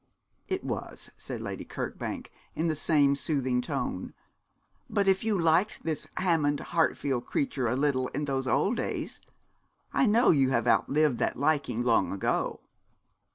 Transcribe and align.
'It 0.47 0.63
was,' 0.63 1.11
said 1.15 1.39
Lady 1.39 1.63
Kirkbank, 1.63 2.31
in 2.55 2.65
the 2.65 2.75
same 2.75 3.15
soothing 3.15 3.61
tone; 3.61 4.15
'but 4.89 5.07
if 5.07 5.23
you 5.23 5.37
liked 5.37 5.83
this 5.83 6.07
Hammond 6.17 6.59
Hartfield 6.59 7.27
creature 7.27 7.67
a 7.67 7.75
little 7.75 8.07
in 8.07 8.25
those 8.25 8.47
old 8.47 8.77
days, 8.77 9.19
I 9.93 10.07
know 10.07 10.31
you 10.31 10.49
have 10.49 10.65
outlived 10.65 11.19
that 11.19 11.37
liking 11.37 11.83
long 11.83 12.11
ago.' 12.11 12.61